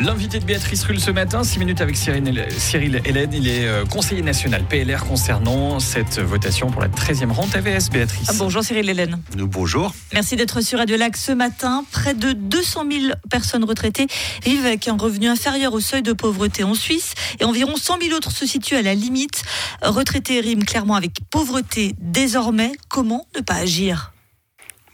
L'invité 0.00 0.38
de 0.38 0.44
Béatrice 0.46 0.84
Rulle 0.84 0.98
ce 0.98 1.10
matin, 1.10 1.44
6 1.44 1.58
minutes 1.58 1.82
avec 1.82 1.96
Cyril 1.98 3.02
Hélène, 3.04 3.30
il 3.34 3.46
est 3.46 3.66
euh, 3.66 3.84
conseiller 3.84 4.22
national 4.22 4.64
PLR 4.64 5.04
concernant 5.04 5.80
cette 5.80 6.18
votation 6.18 6.70
pour 6.70 6.80
la 6.80 6.88
13e 6.88 7.30
rente 7.30 7.54
AVS, 7.54 7.90
Béatrice. 7.90 8.26
Ah, 8.30 8.32
bonjour 8.38 8.64
Cyril 8.64 8.88
Hélène. 8.88 9.20
Nous, 9.36 9.46
bonjour. 9.46 9.92
Merci 10.14 10.36
d'être 10.36 10.62
sur 10.62 10.78
Radio 10.78 10.96
Lac 10.96 11.14
ce 11.14 11.32
matin. 11.32 11.84
Près 11.92 12.14
de 12.14 12.32
200 12.32 12.84
000 12.90 13.12
personnes 13.28 13.64
retraitées 13.64 14.06
vivent 14.46 14.64
avec 14.64 14.88
un 14.88 14.96
revenu 14.96 15.28
inférieur 15.28 15.74
au 15.74 15.80
seuil 15.80 16.00
de 16.00 16.14
pauvreté 16.14 16.64
en 16.64 16.72
Suisse 16.72 17.12
et 17.38 17.44
environ 17.44 17.76
100 17.76 18.00
000 18.00 18.16
autres 18.16 18.32
se 18.32 18.46
situent 18.46 18.76
à 18.76 18.82
la 18.82 18.94
limite. 18.94 19.42
Retraités 19.82 20.40
riment 20.40 20.64
clairement 20.64 20.94
avec 20.94 21.16
pauvreté 21.28 21.94
désormais. 21.98 22.72
Comment 22.88 23.26
ne 23.36 23.42
pas 23.42 23.56
agir? 23.56 24.12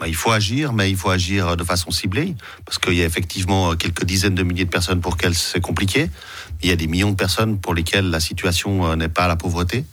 Il 0.06 0.14
faut 0.14 0.30
agir, 0.30 0.72
mais 0.72 0.90
il 0.90 0.96
faut 0.96 1.10
agir 1.10 1.56
de 1.56 1.64
façon 1.64 1.90
ciblée, 1.90 2.34
parce 2.64 2.78
qu'il 2.78 2.94
y 2.94 3.02
a 3.02 3.04
effectivement 3.04 3.74
quelques 3.74 4.04
dizaines 4.04 4.34
de 4.34 4.42
milliers 4.42 4.64
de 4.64 4.70
personnes 4.70 5.00
pour 5.00 5.12
lesquelles 5.12 5.34
c'est 5.34 5.60
compliqué. 5.60 6.08
Il 6.62 6.68
y 6.68 6.72
a 6.72 6.76
des 6.76 6.86
millions 6.86 7.10
de 7.10 7.16
personnes 7.16 7.58
pour 7.58 7.74
lesquelles 7.74 8.10
la 8.10 8.20
situation 8.20 8.86
euh, 8.86 8.96
n'est 8.96 9.08
pas 9.08 9.28
la 9.28 9.36
pauvreté. 9.36 9.84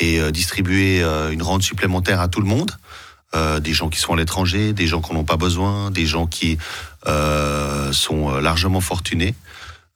Et 0.00 0.20
euh, 0.20 0.30
distribuer 0.30 1.02
euh, 1.02 1.30
une 1.30 1.42
rente 1.42 1.62
supplémentaire 1.62 2.20
à 2.20 2.28
tout 2.28 2.40
le 2.40 2.46
monde, 2.46 2.72
des 3.62 3.72
gens 3.72 3.88
qui 3.88 3.98
sont 3.98 4.12
à 4.12 4.16
l'étranger, 4.16 4.74
des 4.74 4.86
gens 4.86 5.00
n'en 5.10 5.20
ont 5.20 5.24
pas 5.24 5.38
besoin, 5.38 5.90
des 5.90 6.04
gens 6.04 6.26
qui 6.26 6.58
sont 7.06 8.30
largement 8.40 8.82
fortunés, 8.82 9.34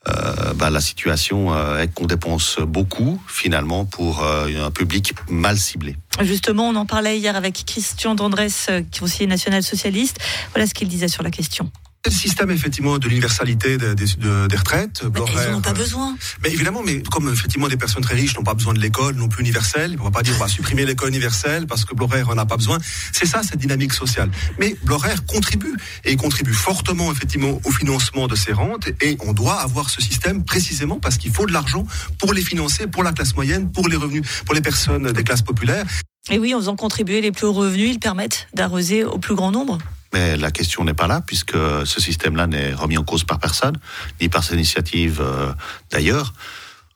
euh, 0.09 0.55
bah, 0.55 0.71
la 0.71 0.81
situation 0.81 1.55
euh, 1.55 1.79
est 1.83 1.93
qu'on 1.93 2.07
dépense 2.07 2.59
beaucoup 2.61 3.21
finalement 3.27 3.85
pour 3.85 4.23
euh, 4.23 4.47
un 4.65 4.71
public 4.71 5.15
mal 5.29 5.59
ciblé. 5.59 5.97
Justement, 6.23 6.69
on 6.69 6.77
en 6.77 6.87
parlait 6.87 7.19
hier 7.19 7.37
avec 7.37 7.65
Christian 7.67 8.15
Dandresse, 8.15 8.71
conseiller 8.99 9.27
national 9.27 9.63
socialiste. 9.63 10.19
Voilà 10.55 10.67
ce 10.67 10.75
qu'il 10.75 10.89
disait 10.89 11.09
sur 11.09 11.23
la 11.23 11.31
question 11.31 11.71
le 12.07 12.13
système 12.13 12.51
effectivement 12.51 12.99
de 12.99 13.09
l'universalité 13.09 13.79
des, 13.79 13.95
des, 13.95 14.57
retraites. 14.57 15.03
Mais 15.13 15.21
ils 15.47 15.53
n'ont 15.53 15.61
pas 15.61 15.73
besoin. 15.73 16.17
Mais 16.43 16.51
évidemment, 16.51 16.83
mais 16.85 17.03
comme 17.03 17.33
effectivement 17.33 17.69
des 17.69 17.77
personnes 17.77 18.03
très 18.03 18.15
riches 18.15 18.37
n'ont 18.37 18.45
pas 18.45 18.55
besoin 18.55 18.75
de 18.75 18.81
l'école 18.81 19.17
non 19.17 19.29
plus 19.29 19.43
universelle, 19.43 19.97
on 20.01 20.05
va 20.05 20.11
pas 20.11 20.23
dire 20.23 20.35
on 20.37 20.41
va 20.41 20.49
supprimer 20.49 20.85
l'école 20.85 21.09
universelle 21.11 21.67
parce 21.67 21.85
que 21.85 21.95
l'horaire 21.95 22.29
en 22.31 22.39
a 22.39 22.47
pas 22.47 22.57
besoin. 22.57 22.79
C'est 23.13 23.27
ça 23.27 23.43
cette 23.43 23.59
dynamique 23.59 23.93
sociale. 23.93 24.31
Mais 24.59 24.77
l'horaire 24.85 25.27
contribue 25.27 25.75
et 26.05 26.17
contribue 26.17 26.55
fortement 26.55 27.11
effectivement 27.13 27.61
au 27.65 27.71
financement 27.71 28.29
de 28.29 28.37
ces 28.37 28.53
rentes 28.53 28.89
et 29.01 29.17
on 29.27 29.33
doit 29.33 29.61
avoir 29.61 29.91
ce 29.91 30.01
système 30.01 30.45
précisément 30.45 30.99
parce 31.01 31.19
qu'il 31.19 31.33
faut 31.33 31.47
de 31.47 31.53
l'argent 31.53 31.87
pour 32.19 32.33
les 32.33 32.43
financer, 32.43 32.87
pour 32.87 33.03
la 33.03 33.13
classe 33.13 33.35
moyenne, 33.35 33.71
pour 33.71 33.89
les 33.89 33.97
revenus, 33.97 34.23
pour 34.45 34.55
les 34.55 34.61
personnes 34.61 35.13
des 35.13 35.25
classes 35.25 35.43
populaires. 35.43 35.87
Et 36.31 36.39
oui, 36.39 36.55
en 36.55 36.59
faisant 36.59 36.77
contribuer 36.77 37.21
les 37.21 37.31
plus 37.31 37.47
hauts 37.47 37.53
revenus, 37.53 37.91
ils 37.91 38.01
permettent 38.01 38.49
d'arroser 38.55 39.05
au 39.05 39.19
plus 39.19 39.35
grand 39.35 39.53
nombre. 39.53 39.79
Mais 40.17 40.37
la 40.39 40.51
question 40.51 40.83
n'est 40.83 40.95
pas 40.95 41.09
là, 41.09 41.21
puisque 41.21 41.57
ce 41.85 42.01
système-là 42.01 42.47
n'est 42.47 42.73
remis 42.73 42.97
en 42.97 43.05
cause 43.05 43.25
par 43.25 43.39
personne, 43.39 43.77
ni 44.19 44.31
par 44.31 44.45
ses 44.45 44.55
initiatives 44.55 45.21
euh, 45.21 45.53
d'ailleurs. 45.91 46.33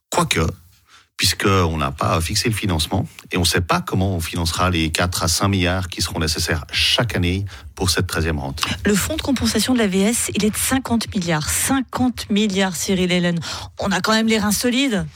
Quoique, 0.09 0.47
puisqu'on 1.19 1.77
n'a 1.77 1.91
pas 1.91 2.19
fixé 2.23 2.49
le 2.49 2.55
financement 2.55 3.07
et 3.31 3.37
on 3.37 3.41
ne 3.41 3.47
sait 3.47 3.61
pas 3.61 3.83
comment 3.83 4.17
on 4.17 4.21
financera 4.21 4.71
les 4.71 4.91
4 4.91 5.25
à 5.25 5.29
5 5.29 5.49
milliards 5.49 5.89
qui 5.89 6.01
seront 6.01 6.19
nécessaires 6.19 6.65
chaque 6.73 7.15
année 7.15 7.45
pour 7.75 7.91
cette 7.91 8.11
13e 8.11 8.39
rente. 8.39 8.63
Le 8.87 8.95
fonds 8.95 9.17
de 9.17 9.23
compensation 9.23 9.75
de 9.75 9.81
l'AVS, 9.81 10.31
il 10.35 10.43
est 10.47 10.51
de 10.51 10.57
50 10.57 11.15
milliards. 11.15 11.51
50 11.51 12.31
milliards, 12.31 12.75
Cyril 12.75 13.13
Hélène. 13.13 13.41
On 13.79 13.93
a 13.93 14.01
quand 14.01 14.13
même 14.13 14.29
les 14.29 14.39
reins 14.39 14.51
solides 14.51 15.07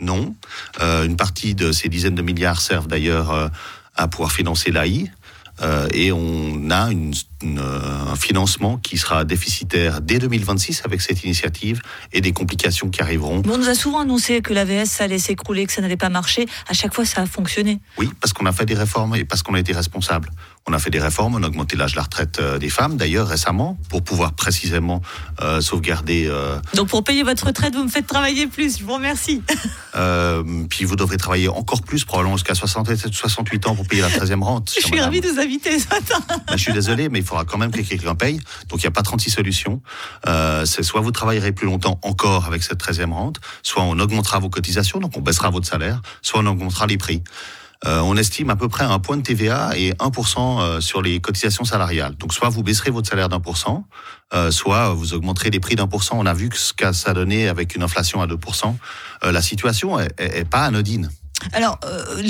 Non. 0.00 0.34
Euh, 0.80 1.04
une 1.04 1.16
partie 1.16 1.54
de 1.54 1.70
ces 1.70 1.90
dizaines 1.90 2.14
de 2.14 2.22
milliards 2.22 2.62
servent 2.62 2.88
d'ailleurs 2.88 3.30
euh, 3.30 3.48
à 3.94 4.08
pouvoir 4.08 4.32
financer 4.32 4.70
l'AI, 4.70 5.10
euh, 5.60 5.86
et 5.92 6.12
on 6.12 6.70
a 6.70 6.90
une, 6.90 7.12
un 7.44 8.16
financement 8.16 8.78
qui 8.78 8.98
sera 8.98 9.24
déficitaire 9.24 10.00
dès 10.00 10.18
2026 10.18 10.82
avec 10.84 11.00
cette 11.00 11.24
initiative 11.24 11.80
et 12.12 12.20
des 12.20 12.32
complications 12.32 12.88
qui 12.88 13.02
arriveront. 13.02 13.42
on 13.48 13.58
nous 13.58 13.68
a 13.68 13.74
souvent 13.74 14.00
annoncé 14.00 14.40
que 14.42 14.52
l'AVS 14.52 15.00
allait 15.00 15.18
s'écrouler, 15.18 15.66
que 15.66 15.72
ça 15.72 15.82
n'allait 15.82 15.96
pas 15.96 16.08
marcher. 16.08 16.46
À 16.68 16.72
chaque 16.72 16.94
fois, 16.94 17.04
ça 17.04 17.22
a 17.22 17.26
fonctionné. 17.26 17.80
Oui, 17.98 18.10
parce 18.20 18.32
qu'on 18.32 18.46
a 18.46 18.52
fait 18.52 18.66
des 18.66 18.74
réformes 18.74 19.14
et 19.16 19.24
parce 19.24 19.42
qu'on 19.42 19.54
a 19.54 19.60
été 19.60 19.72
responsable. 19.72 20.30
On 20.68 20.72
a 20.72 20.78
fait 20.78 20.90
des 20.90 21.00
réformes, 21.00 21.34
on 21.34 21.42
a 21.42 21.48
augmenté 21.48 21.76
l'âge 21.76 21.92
de 21.92 21.96
la 21.96 22.04
retraite 22.04 22.38
euh, 22.38 22.58
des 22.58 22.70
femmes, 22.70 22.96
d'ailleurs 22.96 23.26
récemment, 23.26 23.76
pour 23.88 24.02
pouvoir 24.02 24.32
précisément 24.34 25.02
euh, 25.40 25.60
sauvegarder. 25.60 26.26
Euh... 26.28 26.58
Donc 26.74 26.88
pour 26.88 27.02
payer 27.02 27.24
votre 27.24 27.46
retraite, 27.46 27.74
vous 27.74 27.82
me 27.82 27.88
faites 27.88 28.06
travailler 28.06 28.46
plus. 28.46 28.78
Je 28.78 28.84
vous 28.84 28.94
remercie. 28.94 29.42
Euh, 29.94 30.42
puis 30.70 30.86
vous 30.86 30.96
devrez 30.96 31.18
travailler 31.18 31.48
encore 31.48 31.82
plus, 31.82 32.06
probablement 32.06 32.38
jusqu'à 32.38 32.54
67, 32.54 33.12
68 33.12 33.66
ans 33.66 33.74
pour 33.74 33.86
payer 33.86 34.00
la 34.00 34.08
13e 34.08 34.42
rente. 34.42 34.72
je 34.74 34.86
suis 34.86 34.98
ravi 34.98 35.20
de 35.20 35.28
vous 35.28 35.38
inviter 35.38 35.78
ce 35.78 35.86
matin. 35.86 36.18
Ben, 36.48 36.56
je 36.56 36.62
suis 36.62 36.72
désolé, 36.72 37.10
mais 37.10 37.18
il 37.18 37.24
faudra 37.32 37.44
quand 37.44 37.58
même 37.58 37.70
que 37.70 37.80
quelqu'un 37.80 38.14
paye. 38.14 38.40
Donc 38.68 38.80
il 38.82 38.86
n'y 38.86 38.88
a 38.88 38.92
pas 38.92 39.02
36 39.02 39.30
solutions. 39.30 39.82
Euh, 40.28 40.64
c'est 40.64 40.82
soit 40.82 41.00
vous 41.00 41.12
travaillerez 41.12 41.52
plus 41.52 41.66
longtemps 41.66 41.98
encore 42.02 42.46
avec 42.46 42.62
cette 42.62 42.82
13e 42.82 43.12
rente, 43.12 43.40
soit 43.62 43.82
on 43.82 43.98
augmentera 43.98 44.38
vos 44.38 44.50
cotisations, 44.50 45.00
donc 45.00 45.16
on 45.16 45.20
baissera 45.20 45.50
votre 45.50 45.66
salaire, 45.66 46.00
soit 46.22 46.40
on 46.40 46.46
augmentera 46.46 46.86
les 46.86 46.98
prix. 46.98 47.22
Euh, 47.84 48.00
on 48.00 48.16
estime 48.16 48.50
à 48.50 48.56
peu 48.56 48.68
près 48.68 48.84
un 48.84 48.98
point 49.00 49.16
de 49.16 49.22
TVA 49.22 49.72
et 49.76 49.92
1% 49.94 50.60
euh, 50.60 50.80
sur 50.80 51.02
les 51.02 51.20
cotisations 51.20 51.64
salariales. 51.64 52.14
Donc 52.16 52.32
soit 52.32 52.48
vous 52.48 52.62
baisserez 52.62 52.90
votre 52.90 53.08
salaire 53.08 53.28
d'un 53.28 53.40
pour 53.40 53.56
cent, 53.56 53.86
euh, 54.34 54.50
soit 54.50 54.90
vous 54.90 55.14
augmenterez 55.14 55.50
les 55.50 55.58
prix 55.58 55.74
d'un 55.74 55.88
pour 55.88 56.04
cent. 56.04 56.16
On 56.18 56.26
a 56.26 56.34
vu 56.34 56.48
ce 56.54 56.72
qu'a 56.72 56.92
ça 56.92 57.12
donné 57.12 57.48
avec 57.48 57.74
une 57.74 57.82
inflation 57.82 58.22
à 58.22 58.26
2%. 58.26 58.74
la 59.24 59.42
situation 59.42 59.98
est, 59.98 60.12
est, 60.18 60.48
pas 60.48 60.64
anodine. 60.64 61.10
Alors, 61.52 61.78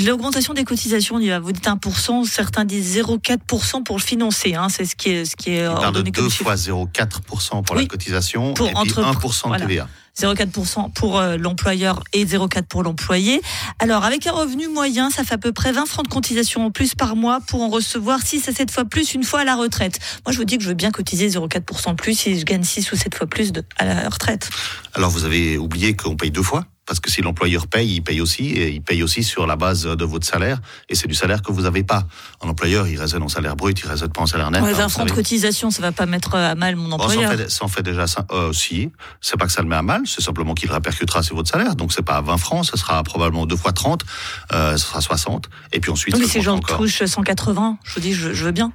l'augmentation 0.04 0.54
des 0.54 0.64
cotisations, 0.64 1.18
vous 1.40 1.52
dites 1.52 1.66
1%, 1.66 2.24
certains 2.24 2.64
disent 2.64 2.98
0,4% 2.98 3.82
pour 3.82 3.96
le 3.96 4.02
financer. 4.02 4.54
Hein, 4.54 4.68
c'est 4.68 4.84
ce 4.84 4.96
qui 4.96 5.10
est, 5.10 5.24
ce 5.24 5.36
qui 5.36 5.50
est 5.50 5.66
ordonné 5.66 6.10
de 6.10 6.20
deux 6.20 6.28
fois 6.28 6.54
0,4% 6.54 7.62
pour 7.62 7.76
la 7.76 7.86
cotisation 7.86 8.54
pour 8.54 8.68
et 8.68 8.74
entre, 8.74 9.02
1% 9.02 9.52
de 9.52 9.58
TVA. 9.58 9.88
0,4% 10.18 10.92
pour 10.92 11.18
euh, 11.18 11.36
l'employeur 11.36 12.02
et 12.12 12.24
0,4% 12.24 12.62
pour 12.64 12.82
l'employé. 12.82 13.40
Alors, 13.78 14.04
avec 14.04 14.26
un 14.26 14.32
revenu 14.32 14.68
moyen, 14.68 15.10
ça 15.10 15.24
fait 15.24 15.34
à 15.34 15.38
peu 15.38 15.52
près 15.52 15.72
20 15.72 15.86
francs 15.86 16.04
de 16.04 16.10
cotisation 16.10 16.66
en 16.66 16.70
plus 16.70 16.94
par 16.94 17.16
mois 17.16 17.40
pour 17.40 17.62
en 17.62 17.68
recevoir 17.68 18.20
6 18.20 18.48
à 18.48 18.52
7 18.52 18.70
fois 18.70 18.84
plus 18.84 19.14
une 19.14 19.24
fois 19.24 19.40
à 19.40 19.44
la 19.44 19.56
retraite. 19.56 19.98
Moi, 20.26 20.32
je 20.32 20.38
vous 20.38 20.44
dis 20.44 20.58
que 20.58 20.64
je 20.64 20.68
veux 20.68 20.74
bien 20.74 20.90
cotiser 20.90 21.28
0,4% 21.28 21.90
de 21.90 21.94
plus 21.94 22.18
si 22.18 22.38
je 22.38 22.44
gagne 22.44 22.62
6 22.62 22.92
ou 22.92 22.96
7 22.96 23.14
fois 23.14 23.26
plus 23.26 23.52
de, 23.52 23.64
à 23.76 23.84
la 23.84 24.08
retraite. 24.08 24.50
Alors, 24.94 25.10
vous 25.10 25.24
avez 25.24 25.56
oublié 25.56 25.96
qu'on 25.96 26.16
paye 26.16 26.30
deux 26.30 26.42
fois 26.42 26.64
parce 26.86 27.00
que 27.00 27.10
si 27.10 27.22
l'employeur 27.22 27.66
paye, 27.66 27.94
il 27.94 28.00
paye 28.02 28.20
aussi, 28.20 28.46
et 28.46 28.70
il 28.70 28.82
paye 28.82 29.02
aussi 29.02 29.22
sur 29.22 29.46
la 29.46 29.56
base 29.56 29.84
de 29.84 30.04
votre 30.04 30.26
salaire, 30.26 30.60
et 30.88 30.94
c'est 30.94 31.06
du 31.06 31.14
salaire 31.14 31.42
que 31.42 31.52
vous 31.52 31.62
n'avez 31.62 31.84
pas. 31.84 32.04
Un 32.42 32.48
employeur, 32.48 32.88
il 32.88 32.98
raisonne 32.98 33.22
en 33.22 33.28
salaire 33.28 33.56
brut, 33.56 33.78
il 33.80 33.86
raisonne 33.88 34.10
pas 34.10 34.22
en 34.22 34.26
salaire 34.26 34.50
net. 34.50 34.62
Ouais, 34.62 34.72
20 34.72 34.88
francs 34.88 35.08
de 35.08 35.12
cotisation, 35.12 35.70
ça 35.70 35.80
va 35.82 35.92
pas 35.92 36.06
mettre 36.06 36.34
à 36.34 36.54
mal 36.54 36.76
mon 36.76 36.90
employeur. 36.92 37.30
ça, 37.30 37.34
en 37.34 37.38
fait, 37.38 37.50
ça 37.50 37.64
en 37.64 37.68
fait 37.68 37.82
déjà 37.82 38.06
ça, 38.06 38.26
euh, 38.32 38.52
si. 38.52 38.90
C'est 39.20 39.36
pas 39.36 39.46
que 39.46 39.52
ça 39.52 39.62
le 39.62 39.68
met 39.68 39.76
à 39.76 39.82
mal, 39.82 40.02
c'est 40.06 40.22
simplement 40.22 40.54
qu'il 40.54 40.70
répercutera 40.70 41.22
sur 41.22 41.36
votre 41.36 41.50
salaire. 41.50 41.76
Donc 41.76 41.92
c'est 41.92 42.02
pas 42.02 42.20
20 42.20 42.36
francs, 42.38 42.66
ce 42.66 42.76
sera 42.76 43.02
probablement 43.02 43.46
deux 43.46 43.56
fois 43.56 43.72
30, 43.72 44.04
euh, 44.52 44.76
ce 44.76 44.86
sera 44.86 45.00
60, 45.00 45.48
et 45.72 45.80
puis 45.80 45.90
ensuite. 45.90 46.16
Mais 46.18 46.26
ces 46.26 46.40
gens 46.40 46.58
touchent 46.58 47.04
180, 47.04 47.78
je 47.84 47.94
vous 47.94 48.00
dis, 48.00 48.12
je, 48.12 48.28
veux 48.28 48.52
bien. 48.52 48.72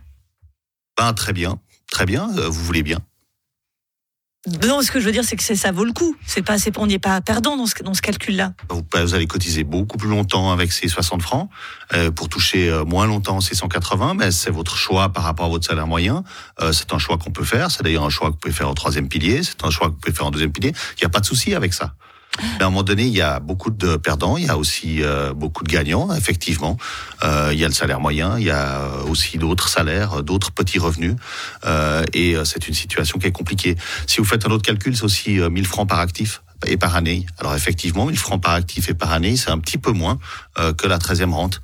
Ben, 0.98 1.14
très 1.14 1.34
bien, 1.34 1.60
très 1.92 2.06
bien, 2.06 2.30
euh, 2.38 2.48
vous 2.48 2.64
voulez 2.64 2.84
bien. 2.84 3.00
Non, 4.66 4.82
ce 4.82 4.92
que 4.92 5.02
je 5.02 5.06
veux 5.06 5.12
dire, 5.12 5.26
c'est 5.26 5.36
que 5.36 5.44
ça 5.44 5.72
vaut 5.72 5.84
le 5.84 5.92
coup. 5.92 6.16
C'est 6.26 6.42
pas, 6.42 6.58
c'est, 6.58 6.78
on 6.78 6.88
n'est 6.88 7.00
pas 7.00 7.20
perdant 7.20 7.58
dans 7.58 7.66
ce, 7.66 7.84
dans 7.84 7.94
ce 7.94 8.02
calcul-là. 8.02 8.54
Vous, 8.70 8.82
vous, 8.94 9.14
allez 9.14 9.28
cotiser 9.28 9.66
beaucoup 9.66 9.98
plus 9.98 10.08
longtemps 10.08 10.52
avec 10.52 10.72
ces 10.72 10.88
60 10.88 11.22
francs 11.22 11.50
euh, 11.94 12.12
pour 12.12 12.30
toucher 12.30 12.70
euh, 12.70 12.86
moins 12.86 13.08
longtemps 13.08 13.42
ces 13.42 13.56
180, 13.56 14.14
mais 14.14 14.32
c'est 14.32 14.52
votre 14.52 14.78
choix 14.78 15.10
par 15.10 15.24
rapport 15.24 15.48
à 15.48 15.50
votre 15.50 15.68
salaire 15.68 15.88
moyen. 15.88 16.24
Euh, 16.62 16.72
c'est 16.72 16.94
un 16.94 16.98
choix 16.98 17.18
qu'on 17.18 17.32
peut 17.32 17.44
faire. 17.44 17.72
C'est 17.72 17.84
d'ailleurs 17.84 18.06
un 18.06 18.10
choix 18.10 18.30
que 18.30 18.34
vous 18.34 18.40
pouvez 18.40 18.54
faire 18.54 18.70
au 18.70 18.74
troisième 18.74 19.10
pilier. 19.10 19.44
C'est 19.44 19.66
un 19.66 19.70
choix 19.70 19.88
que 19.88 19.94
vous 19.94 20.00
pouvez 20.00 20.16
faire 20.16 20.28
en 20.28 20.32
deuxième 20.32 20.54
pilier. 20.54 20.74
Il 20.98 21.02
n'y 21.02 21.06
a 21.06 21.10
pas 21.10 21.20
de 21.20 21.26
souci 21.26 21.54
avec 21.54 21.74
ça. 21.74 21.94
Mais 22.42 22.64
à 22.64 22.68
un 22.68 22.70
moment 22.70 22.84
donné, 22.84 23.04
il 23.04 23.16
y 23.16 23.22
a 23.22 23.40
beaucoup 23.40 23.70
de 23.70 23.98
perdants, 23.98 24.38
il 24.38 24.46
y 24.46 24.50
a 24.50 24.58
aussi 24.58 25.02
euh, 25.02 25.34
beaucoup 25.34 25.64
de 25.64 25.70
gagnants, 25.70 26.14
effectivement. 26.14 26.78
Euh, 27.24 27.50
il 27.52 27.60
y 27.60 27.66
a 27.66 27.68
le 27.68 27.74
salaire 27.74 28.00
moyen, 28.00 28.38
il 28.38 28.46
y 28.46 28.52
a 28.52 28.82
aussi 29.08 29.38
d'autres 29.38 29.70
salaires, 29.70 30.24
d'autres 30.24 30.52
petits 30.52 30.80
revenus. 30.80 31.16
Euh, 31.66 32.04
et 32.14 32.36
c'est 32.46 32.68
une 32.68 32.74
situation 32.74 33.20
qui 33.20 33.28
est 33.28 33.32
compliquée. 33.32 33.76
Si 34.06 34.18
vous 34.18 34.26
faites 34.26 34.46
un 34.46 34.52
autre 34.52 34.64
calcul, 34.64 34.96
c'est 34.96 35.04
aussi 35.04 35.40
1000 35.40 35.66
francs 35.66 35.88
par 35.88 36.00
actif 36.00 36.42
et 36.66 36.78
par 36.78 36.96
année. 36.96 37.26
Alors 37.40 37.54
effectivement, 37.56 38.08
1000 38.08 38.18
francs 38.18 38.42
par 38.42 38.54
actif 38.54 38.90
et 38.90 38.94
par 38.94 39.12
année, 39.12 39.38
c'est 39.38 39.52
un 39.52 39.60
petit 39.60 39.78
peu 39.78 39.92
moins 39.92 40.18
que 40.78 40.88
la 40.88 40.98
13e 40.98 41.32
rente. 41.32 41.62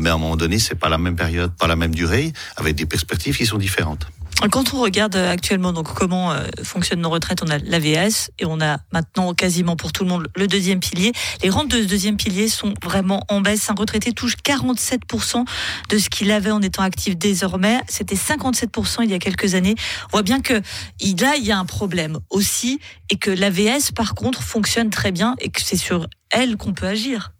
mais 0.00 0.10
à 0.10 0.14
un 0.14 0.18
moment 0.18 0.36
donné, 0.36 0.58
c'est 0.58 0.76
pas 0.76 0.88
la 0.88 0.98
même 0.98 1.16
période, 1.16 1.52
pas 1.56 1.66
la 1.66 1.76
même 1.76 1.94
durée, 1.94 2.32
avec 2.56 2.76
des 2.76 2.86
perspectives 2.86 3.36
qui 3.36 3.46
sont 3.46 3.58
différentes. 3.58 4.06
Quand 4.48 4.72
on 4.72 4.80
regarde 4.80 5.16
actuellement 5.16 5.74
donc 5.74 5.92
comment 5.92 6.32
euh, 6.32 6.46
fonctionnent 6.62 7.02
nos 7.02 7.10
retraites, 7.10 7.42
on 7.42 7.50
a 7.50 7.58
l'AVS 7.58 8.30
et 8.38 8.46
on 8.46 8.58
a 8.62 8.78
maintenant 8.90 9.34
quasiment 9.34 9.76
pour 9.76 9.92
tout 9.92 10.02
le 10.02 10.08
monde 10.08 10.28
le 10.34 10.46
deuxième 10.46 10.80
pilier. 10.80 11.12
Les 11.42 11.50
rentes 11.50 11.68
de 11.68 11.82
ce 11.82 11.86
deuxième 11.86 12.16
pilier 12.16 12.48
sont 12.48 12.72
vraiment 12.82 13.22
en 13.28 13.42
baisse. 13.42 13.68
Un 13.68 13.74
retraité 13.74 14.12
touche 14.12 14.36
47% 14.42 15.44
de 15.90 15.98
ce 15.98 16.08
qu'il 16.08 16.30
avait 16.30 16.50
en 16.50 16.62
étant 16.62 16.82
actif 16.82 17.18
désormais. 17.18 17.80
C'était 17.86 18.14
57% 18.14 19.02
il 19.02 19.10
y 19.10 19.14
a 19.14 19.18
quelques 19.18 19.54
années. 19.54 19.74
On 20.06 20.12
voit 20.12 20.22
bien 20.22 20.40
que 20.40 20.54
là, 20.54 21.34
il 21.36 21.44
y 21.44 21.52
a 21.52 21.58
un 21.58 21.66
problème 21.66 22.18
aussi 22.30 22.80
et 23.10 23.16
que 23.16 23.30
l'AVS, 23.30 23.92
par 23.94 24.14
contre, 24.14 24.42
fonctionne 24.42 24.88
très 24.88 25.12
bien 25.12 25.36
et 25.40 25.50
que 25.50 25.60
c'est 25.60 25.76
sur 25.76 26.06
elle 26.30 26.56
qu'on 26.56 26.72
peut 26.72 26.86
agir. 26.86 27.32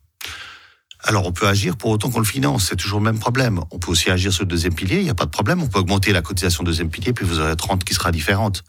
Alors 1.04 1.26
on 1.26 1.32
peut 1.32 1.46
agir 1.46 1.76
pour 1.76 1.90
autant 1.90 2.10
qu'on 2.10 2.18
le 2.18 2.24
finance, 2.24 2.66
c'est 2.68 2.76
toujours 2.76 2.98
le 2.98 3.04
même 3.04 3.18
problème. 3.18 3.60
On 3.70 3.78
peut 3.78 3.90
aussi 3.90 4.10
agir 4.10 4.32
sur 4.32 4.44
le 4.44 4.48
deuxième 4.48 4.74
pilier, 4.74 4.98
il 4.98 5.04
n'y 5.04 5.10
a 5.10 5.14
pas 5.14 5.24
de 5.24 5.30
problème, 5.30 5.62
on 5.62 5.66
peut 5.66 5.78
augmenter 5.78 6.12
la 6.12 6.22
cotisation 6.22 6.62
deuxième 6.62 6.90
pilier, 6.90 7.12
puis 7.12 7.24
vous 7.24 7.40
aurez 7.40 7.56
30 7.56 7.84
qui 7.84 7.94
sera 7.94 8.12
différente. 8.12 8.64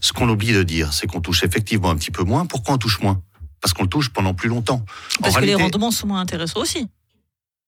Ce 0.00 0.12
qu'on 0.12 0.28
oublie 0.28 0.52
de 0.52 0.62
dire, 0.62 0.92
c'est 0.92 1.06
qu'on 1.06 1.20
touche 1.20 1.42
effectivement 1.44 1.90
un 1.90 1.96
petit 1.96 2.10
peu 2.10 2.24
moins. 2.24 2.46
Pourquoi 2.46 2.74
on 2.74 2.78
touche 2.78 3.00
moins? 3.00 3.20
Parce 3.60 3.72
qu'on 3.74 3.82
le 3.82 3.88
touche 3.88 4.10
pendant 4.10 4.34
plus 4.34 4.48
longtemps. 4.48 4.84
Parce 5.20 5.36
que 5.36 5.44
les 5.44 5.54
rendements 5.54 5.90
sont 5.90 6.06
moins 6.06 6.20
intéressants 6.20 6.60
aussi. 6.60 6.88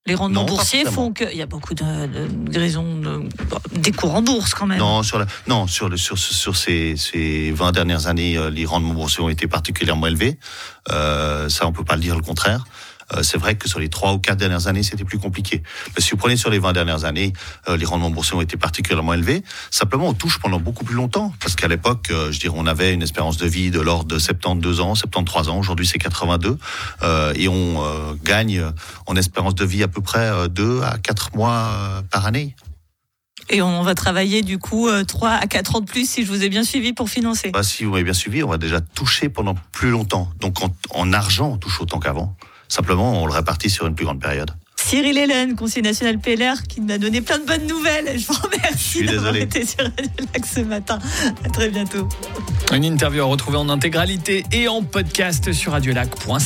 Les 0.07 0.15
rendements 0.15 0.45
boursiers 0.45 0.85
font 0.85 1.13
qu'il 1.13 1.37
y 1.37 1.43
a 1.43 1.47
beaucoup 1.47 1.75
de, 1.75 2.07
de, 2.07 2.59
raisons 2.59 2.97
de, 3.01 3.29
des 3.73 3.91
cours 3.91 4.15
en 4.15 4.23
bourse 4.23 4.55
quand 4.55 4.67
même. 4.67 4.79
Non, 4.79 5.03
sur, 5.03 5.19
la, 5.19 5.27
non, 5.49 5.67
sur, 5.67 5.89
le, 5.89 5.97
sur, 5.97 6.17
sur 6.17 6.57
ces, 6.57 6.95
ces 6.97 7.51
20 7.51 7.73
dernières 7.73 8.07
années, 8.07 8.39
euh, 8.39 8.49
les 8.49 8.67
rendements 8.67 8.95
boursiers 8.95 9.25
ont 9.25 9.29
été 9.29 9.49
particulièrement 9.49 10.07
élevés. 10.07 10.39
Euh, 10.93 11.49
ça, 11.49 11.67
on 11.67 11.73
peut 11.73 11.83
pas 11.83 11.97
le 11.97 12.03
dire 12.03 12.15
le 12.15 12.23
contraire. 12.23 12.65
Euh, 13.15 13.23
c'est 13.23 13.39
vrai 13.39 13.55
que 13.57 13.69
sur 13.69 13.79
les 13.79 13.89
trois 13.89 14.13
ou 14.13 14.19
quatre 14.19 14.39
dernières 14.39 14.67
années, 14.67 14.83
c'était 14.83 15.05
plus 15.05 15.19
compliqué. 15.19 15.63
Mais 15.97 16.03
si 16.03 16.11
vous 16.11 16.17
prenez 16.17 16.37
sur 16.37 16.51
les 16.51 16.59
20 16.59 16.73
dernières 16.73 17.05
années, 17.05 17.33
euh, 17.69 17.77
les 17.77 17.87
rendements 17.87 18.11
boursiers 18.11 18.37
ont 18.37 18.41
été 18.41 18.57
particulièrement 18.57 19.15
élevés. 19.15 19.43
Simplement, 19.71 20.09
on 20.09 20.15
touche 20.15 20.39
pendant 20.39 20.61
beaucoup 20.61 20.85
plus 20.85 20.95
longtemps. 20.95 21.33
Parce 21.41 21.55
qu'à 21.55 21.69
l'époque, 21.69 22.09
euh, 22.11 22.33
je 22.33 22.41
dirais, 22.41 22.55
on 22.57 22.67
avait 22.67 22.93
une 22.93 23.03
espérance 23.03 23.37
de 23.37 23.47
vie 23.47 23.71
de 23.71 23.81
l'ordre 23.81 24.07
de 24.07 24.19
72 24.19 24.81
ans, 24.81 24.95
73 24.95 25.49
ans. 25.49 25.59
Aujourd'hui, 25.59 25.87
c'est 25.87 25.99
82. 25.99 26.59
et 27.35 27.49
on 27.49 28.17
gagne 28.25 28.63
en 29.07 29.17
espérance 29.17 29.55
de 29.55 29.65
vie 29.65 29.83
à 29.83 29.89
peu 29.89 30.01
près 30.01 30.49
2 30.49 30.83
à 30.83 30.99
4 30.99 31.35
mois 31.37 32.03
par 32.11 32.27
année. 32.27 32.55
Et 33.49 33.63
on 33.63 33.83
va 33.83 33.95
travailler 33.95 34.43
du 34.43 34.59
coup 34.59 34.89
3 35.07 35.31
à 35.31 35.47
4 35.47 35.77
ans 35.77 35.81
de 35.81 35.87
plus 35.87 36.09
si 36.09 36.25
je 36.25 36.29
vous 36.33 36.43
ai 36.43 36.49
bien 36.49 36.65
suivi 36.65 36.93
pour 36.93 37.09
financer. 37.09 37.51
Bah, 37.51 37.63
si 37.63 37.85
vous 37.85 37.93
m'avez 37.93 38.05
bien 38.05 38.13
suivi, 38.13 38.43
on 38.43 38.49
va 38.49 38.59
déjà 38.59 38.81
toucher 38.81 39.29
pendant 39.29 39.55
plus 39.73 39.91
longtemps. 39.91 40.31
Donc 40.41 40.63
en, 40.63 40.75
en 40.91 41.13
argent, 41.13 41.51
on 41.53 41.57
touche 41.57 41.81
autant 41.81 42.01
qu'avant. 42.01 42.37
Simplement, 42.69 43.23
on 43.23 43.27
le 43.27 43.33
répartit 43.33 43.71
sur 43.71 43.87
une 43.87 43.95
plus 43.95 44.05
grande 44.05 44.21
période. 44.21 44.51
Cyril 44.77 45.19
Hélène, 45.19 45.57
conseiller 45.57 45.83
national 45.83 46.21
PLR, 46.21 46.63
qui 46.69 46.81
m'a 46.81 46.97
donné 46.97 47.21
plein 47.21 47.39
de 47.39 47.45
bonnes 47.45 47.67
nouvelles. 47.67 48.19
Je 48.19 48.27
vous 48.29 48.35
remercie 48.41 49.05
d'avoir 49.05 49.35
été 49.35 49.67
sur 49.67 49.83
Radio 49.83 50.07
Lac 50.33 50.47
ce 50.47 50.61
matin. 50.61 51.01
À 51.45 51.49
très 51.49 51.71
bientôt. 51.71 52.09
Une 52.73 52.85
interview 52.85 53.23
à 53.23 53.25
retrouver 53.25 53.57
en 53.57 53.69
intégralité 53.69 54.45
et 54.53 54.69
en 54.69 54.83
podcast 54.83 55.53
sur 55.53 55.73
radiolac.ca. 55.73 56.39